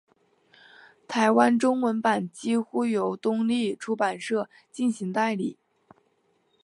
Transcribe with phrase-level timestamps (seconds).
[1.07, 5.59] 台湾中文版几乎由东立出版社进行代理。